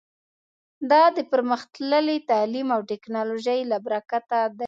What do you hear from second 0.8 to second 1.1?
دا